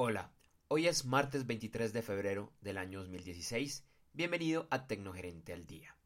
[0.00, 0.30] Hola,
[0.68, 3.84] hoy es martes 23 de febrero del año 2016.
[4.12, 5.96] Bienvenido a Tecnogerente al Día.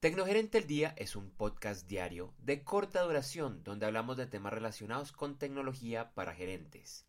[0.00, 5.12] Tecnogerente al Día es un podcast diario de corta duración donde hablamos de temas relacionados
[5.12, 7.04] con tecnología para gerentes.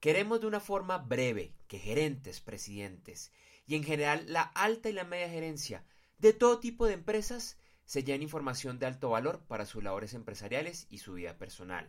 [0.00, 3.30] Queremos de una forma breve que gerentes, presidentes
[3.68, 5.84] y en general la alta y la media gerencia
[6.18, 10.88] de todo tipo de empresas se llenen información de alto valor para sus labores empresariales
[10.90, 11.88] y su vida personal.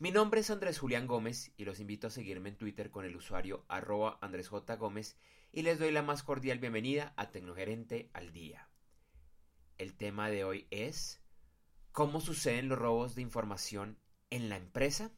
[0.00, 3.14] Mi nombre es Andrés Julián Gómez y los invito a seguirme en Twitter con el
[3.14, 4.76] usuario arroba Andrés J.
[4.76, 5.18] Gómez
[5.52, 8.70] y les doy la más cordial bienvenida a Tecnogerente al Día.
[9.76, 11.20] El tema de hoy es
[11.92, 13.98] ¿Cómo suceden los robos de información
[14.30, 15.12] en la empresa?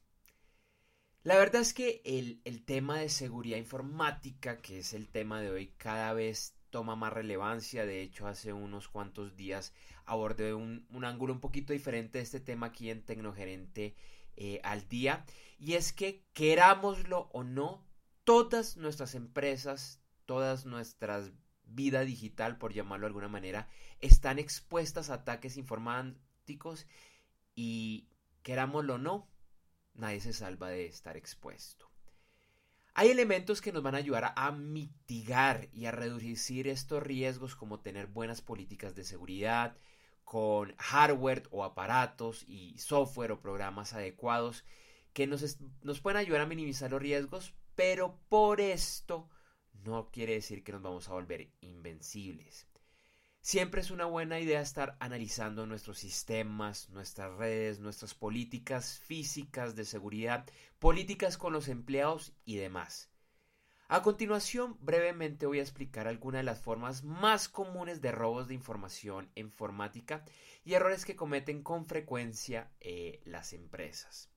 [1.22, 5.50] La verdad es que el, el tema de seguridad informática, que es el tema de
[5.50, 7.86] hoy, cada vez toma más relevancia.
[7.86, 9.72] De hecho, hace unos cuantos días
[10.06, 13.94] abordé un, un ángulo un poquito diferente de este tema aquí en Tecnogerente
[14.42, 15.24] eh, al día.
[15.58, 17.86] Y es que, querámoslo o no,
[18.24, 21.30] todas nuestras empresas, todas nuestras
[21.64, 23.68] vida digital, por llamarlo de alguna manera,
[24.00, 26.86] están expuestas a ataques informáticos
[27.54, 28.08] y
[28.42, 29.30] querámoslo o no,
[29.94, 31.88] nadie se salva de estar expuesto.
[32.94, 37.80] Hay elementos que nos van a ayudar a mitigar y a reducir estos riesgos como
[37.80, 39.78] tener buenas políticas de seguridad,
[40.24, 44.64] con hardware o aparatos y software o programas adecuados
[45.12, 49.28] que nos, nos pueden ayudar a minimizar los riesgos, pero por esto
[49.84, 52.66] no quiere decir que nos vamos a volver invencibles.
[53.40, 59.84] Siempre es una buena idea estar analizando nuestros sistemas, nuestras redes, nuestras políticas físicas de
[59.84, 60.46] seguridad,
[60.78, 63.11] políticas con los empleados y demás.
[63.92, 68.54] A continuación, brevemente voy a explicar algunas de las formas más comunes de robos de
[68.54, 70.24] información informática
[70.64, 74.30] y errores que cometen con frecuencia eh, las empresas.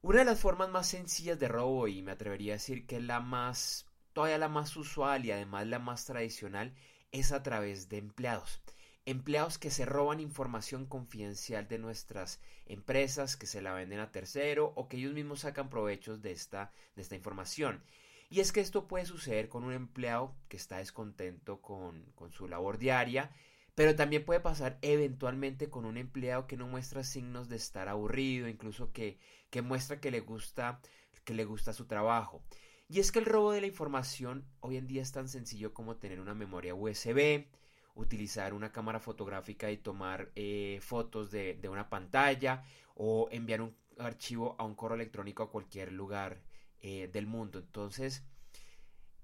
[0.00, 3.18] Una de las formas más sencillas de robo, y me atrevería a decir que la
[3.18, 6.72] más, todavía la más usual y además la más tradicional,
[7.10, 8.60] es a través de empleados.
[9.06, 14.72] Empleados que se roban información confidencial de nuestras empresas, que se la venden a tercero
[14.76, 17.82] o que ellos mismos sacan provechos de esta, de esta información.
[18.30, 22.78] Y es que esto puede suceder con un empleado que está descontento con, su labor
[22.78, 23.30] diaria,
[23.74, 28.48] pero también puede pasar eventualmente con un empleado que no muestra signos de estar aburrido,
[28.48, 29.18] incluso que,
[29.50, 30.80] que muestra que le gusta
[31.24, 32.42] que le gusta su trabajo.
[32.88, 35.96] Y es que el robo de la información hoy en día es tan sencillo como
[35.96, 37.46] tener una memoria USB,
[37.94, 44.56] utilizar una cámara fotográfica y tomar eh, fotos de, una pantalla o enviar un archivo
[44.58, 46.42] a un correo electrónico a cualquier lugar
[46.80, 47.58] eh, del mundo.
[47.58, 48.24] Entonces,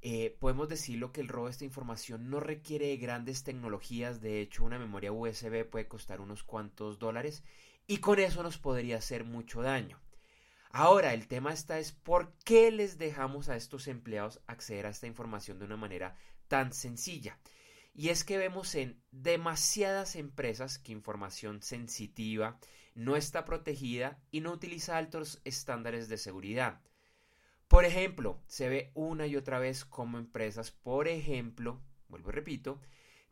[0.03, 4.21] eh, podemos decirlo que el robo de esta información no requiere grandes tecnologías.
[4.21, 7.43] De hecho, una memoria USB puede costar unos cuantos dólares
[7.87, 10.01] y con eso nos podría hacer mucho daño.
[10.71, 15.09] Ahora, el tema está es por qué les dejamos a estos empleados acceder a esta
[15.09, 16.15] información de una manera
[16.47, 17.37] tan sencilla.
[17.93, 22.59] Y es que vemos en demasiadas empresas que información sensitiva
[22.95, 26.81] no está protegida y no utiliza altos estándares de seguridad.
[27.69, 32.81] Por ejemplo, se ve una y otra vez como empresas, por ejemplo, vuelvo y repito,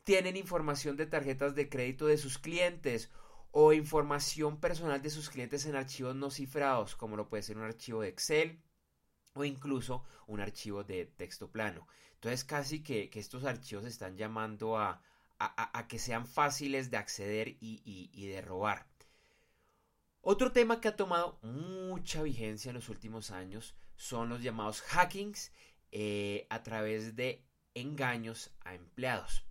[0.04, 3.10] tienen información de tarjetas de crédito de sus clientes
[3.50, 7.64] o información personal de sus clientes en archivos no cifrados, como lo puede ser un
[7.64, 8.62] archivo de Excel
[9.38, 11.86] o incluso un archivo de texto plano.
[12.14, 15.02] Entonces casi que, estos archivos están llamando a,
[15.88, 18.86] que sean fáciles de acceder y de robar.
[20.30, 25.52] Otro tema que ha tomado mucha vigencia en los últimos años son los llamados hackings
[25.90, 29.44] eh, a través de engaños a empleados.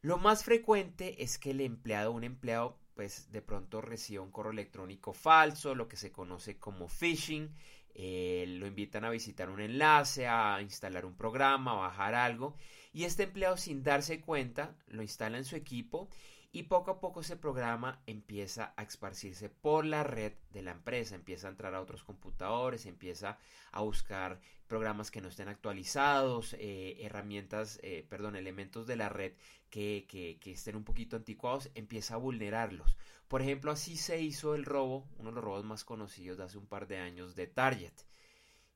[0.00, 4.52] Lo más frecuente es que el empleado, un empleado, pues de pronto reciba un correo
[4.52, 7.54] electrónico falso, lo que se conoce como phishing,
[7.94, 12.56] eh, lo invitan a visitar un enlace, a instalar un programa, a bajar algo,
[12.92, 16.08] y este empleado sin darse cuenta lo instala en su equipo
[16.54, 21.14] y poco a poco ese programa empieza a esparcirse por la red de la empresa,
[21.14, 23.38] empieza a entrar a otros computadores, empieza
[23.72, 29.32] a buscar programas que no estén actualizados, eh, herramientas, eh, perdón, elementos de la red
[29.70, 32.96] que, que, que, estén un poquito anticuados, empieza a vulnerarlos.
[33.28, 36.58] Por ejemplo, así se hizo el robo, uno de los robos más conocidos de hace
[36.58, 37.94] un par de años de Target.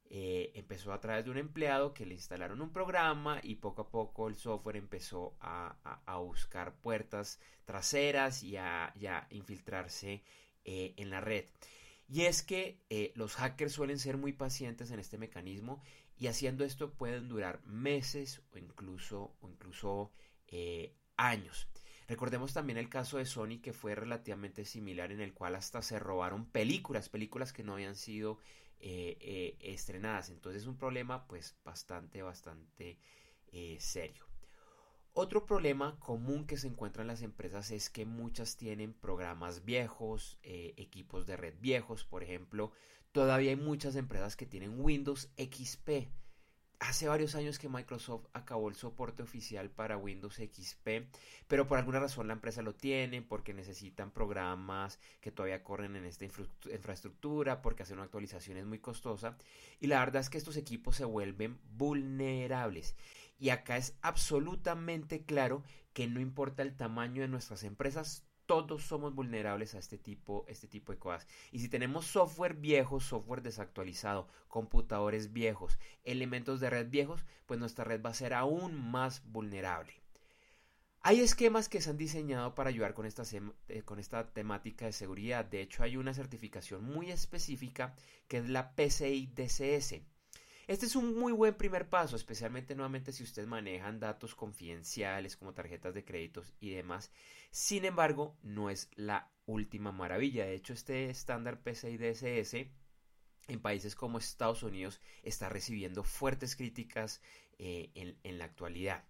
[0.09, 3.91] Eh, empezó a través de un empleado que le instalaron un programa y poco a
[3.91, 5.77] poco el software empezó a,
[6.19, 8.93] buscar puertas traseras y a,
[9.31, 10.23] infiltrarse
[10.65, 11.45] eh, en la red.
[12.09, 15.83] Y es que eh, los hackers suelen ser muy pacientes en este mecanismo
[16.17, 20.13] y haciendo esto pueden durar meses o incluso, o incluso
[21.17, 21.69] años.
[22.09, 25.99] Recordemos también el caso de Sony que fue relativamente similar en el cual hasta se
[25.99, 28.39] robaron películas, películas que no habían sido
[28.81, 30.31] eh, eh, estrenadas.
[30.31, 32.99] Entonces es un problema pues bastante, bastante
[33.53, 34.27] eh, serio.
[35.13, 40.39] Otro problema común que se encuentra en las empresas es que muchas tienen programas viejos,
[40.43, 42.71] equipos de red viejos, por ejemplo,
[43.13, 46.11] todavía hay muchas empresas que tienen Windows XP
[46.79, 51.09] Hace varios años que Microsoft acabó el soporte oficial para Windows XP,
[51.49, 56.05] pero por alguna razón la empresa lo tiene, porque necesitan programas que todavía corren en
[56.05, 59.39] esta infraestructura, porque hacer una actualización es muy costosa.
[59.81, 62.95] Y la verdad es que estos equipos se vuelven vulnerables.
[63.39, 65.63] Y acá es absolutamente claro
[65.95, 70.69] que no importa el tamaño de nuestras empresas, todos somos vulnerables a este tipo, este
[70.69, 71.27] tipo de cosas.
[71.53, 77.85] Y si tenemos software viejo, software desactualizado, computadores viejos, elementos de red viejos, pues nuestra
[77.85, 80.01] red va a ser aún más vulnerable.
[81.03, 83.23] Hay esquemas que se han diseñado para ayudar con esta,
[83.69, 85.45] eh, con esta temática de seguridad.
[85.45, 87.95] De hecho, hay una certificación muy específica
[88.27, 90.01] que es la PCI DCS.
[90.67, 95.55] Este es un muy buen primer paso, especialmente nuevamente si ustedes manejan datos confidenciales como
[95.55, 97.13] tarjetas de créditos y demás.
[97.53, 100.45] Sin embargo, no es la última maravilla.
[100.45, 102.55] De hecho, este estándar PCI DSS
[103.47, 107.21] en países como Estados Unidos está recibiendo fuertes críticas
[107.59, 107.93] eh,
[108.25, 109.05] en la actualidad.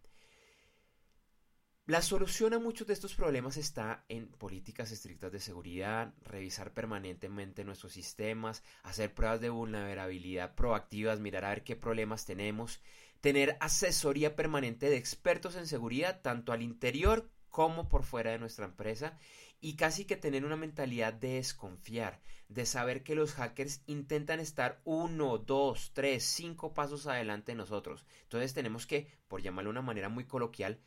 [1.89, 7.63] La solución a muchos de estos problemas está en políticas estrictas de seguridad, revisar permanentemente
[7.63, 12.81] nuestros sistemas, hacer pruebas de vulnerabilidad proactivas, mirar a ver qué problemas tenemos,
[13.21, 18.65] tener asesoría permanente de expertos en seguridad, tanto al interior como por fuera de nuestra
[18.65, 19.17] empresa,
[19.61, 24.81] y casi que tener una mentalidad de desconfiar, de saber que los hackers intentan estar
[24.83, 28.05] uno, dos, tres, cinco pasos adelante de nosotros.
[28.25, 30.81] Entonces tenemos que, por llamarlo de una manera muy coloquial,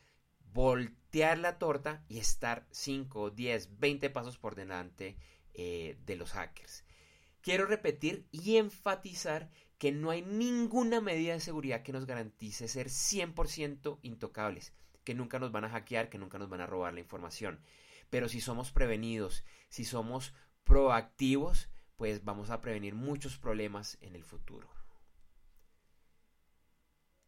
[0.52, 5.16] voltear la torta y estar 5, 10, 20 pasos por delante
[5.54, 6.84] eh, de los hackers.
[7.40, 12.88] Quiero repetir y enfatizar que no hay ninguna medida de seguridad que nos garantice ser
[12.88, 14.74] 100% intocables,
[15.04, 17.60] que nunca nos van a hackear, que nunca nos van a robar la información.
[18.10, 24.24] Pero si somos prevenidos, si somos proactivos, pues vamos a prevenir muchos problemas en el
[24.24, 24.68] futuro.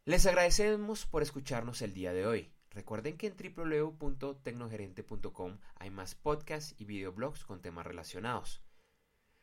[0.05, 2.53] Les agradecemos por escucharnos el día de hoy.
[2.73, 8.61] Recuerden que en www.tecnogerente.com hay más podcasts y videoblogs con temas relacionados.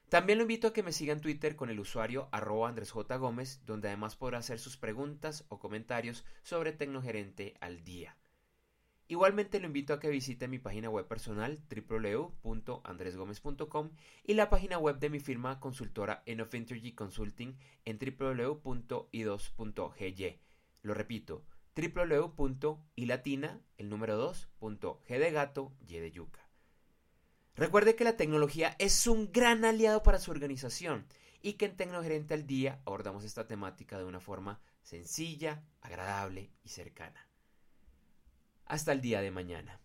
[0.09, 3.17] También lo invito a que me siga en Twitter con el usuario arroba Andrés J.
[3.17, 8.17] Gómez, donde además podrá hacer sus preguntas o comentarios sobre Tecnogerente al día.
[9.07, 13.91] Igualmente lo invito a que visite mi página web personal www.andresgomez.com
[14.25, 20.41] y la página web de mi firma consultora Enough Energy Consulting en www.i2.gy.
[20.83, 21.45] Lo repito,
[21.77, 26.49] www.ilatina, el número 2.g de gato, y de yuca.
[27.57, 31.07] Recuerde que la tecnología es un gran aliado para su organización
[31.43, 36.69] y que en Tecnogerente al Día abordamos esta temática de una forma sencilla, agradable y
[36.69, 37.27] cercana.
[38.67, 39.81] Hasta el día de mañana.